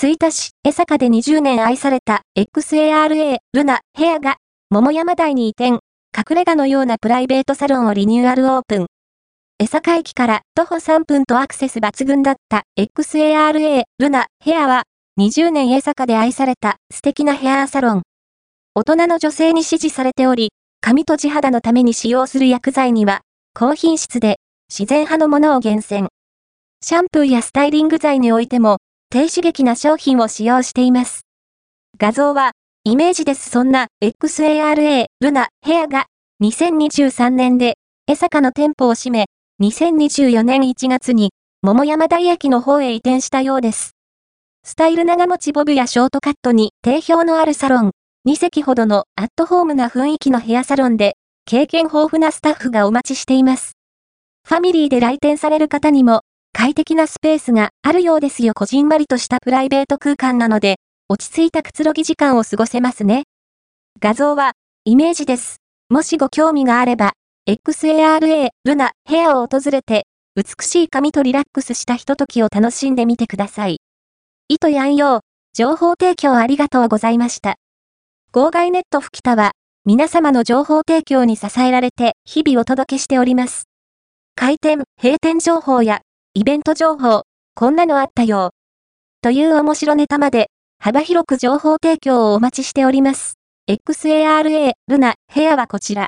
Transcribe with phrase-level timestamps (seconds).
[0.00, 4.36] 吹田市、江坂で20年愛された XARA ルナヘアが、
[4.70, 5.80] 桃山台に移転、
[6.16, 8.86] 隠れ家のようなプライベートサロンをリニューアルオープン。
[9.58, 14.84] 江坂駅から徒歩3分とアクセス抜群だった XARA ルナヘアは、
[15.18, 18.02] 20年江坂で愛された素敵なヘアサロン。
[18.76, 23.22] 大人の女性に支持されており、髪と地肌のために使用する薬剤には、
[23.52, 24.36] 高品質で
[24.70, 26.06] 自然派のものを厳選。
[26.84, 28.78] シャンプーやスタイリング剤においても、
[29.10, 31.22] 低刺激な商品を使用しています。
[31.96, 32.52] 画像は、
[32.84, 33.48] イメージです。
[33.48, 36.04] そんな XARA ルナヘアが
[36.42, 39.24] 2023年で江坂の店舗を閉め、
[39.62, 41.30] 2024年1月に
[41.62, 43.92] 桃山台駅の方へ移転したようです。
[44.62, 47.92] スタイル長持ちボブやショートカットに定評のあるサロン、
[48.28, 51.14] 2席ほどのアットホームな雰囲気のヘアサロンで、
[51.46, 53.72] 経験豊富なスタッフがお待ちしています。
[54.46, 56.20] ファミリーで来店される方にも
[56.52, 58.52] 快適なスペースがあるようですよ。
[58.54, 60.76] こじんまりとしたプライベート空間なので、
[61.08, 63.24] 落ち着いたくつろぎ時間を過ごせますね。
[64.00, 64.52] 画像は、
[64.84, 65.56] イメージです。
[65.88, 67.12] もしご興味があれば、
[67.48, 70.06] XARA ルナヘアを訪れて、
[70.36, 73.78] 美しい髪とリラックスしたひとときを楽しんでみてください。
[74.48, 75.20] 糸やんよう、
[75.54, 77.56] 情報提供ありがとうございました。
[78.32, 79.52] 号外ネット吹田は、
[79.86, 83.64] 皆様の情報提供に支えられて日々お届けしております。
[84.34, 86.02] 開店、閉店情報や
[86.38, 87.24] イベント情報、
[87.56, 88.52] こんなのあったよ。
[89.22, 93.34] という面白ネタまで、幅広く情報提供をお待ちしております。
[93.68, 96.06] XARA ルナ部屋はこちら。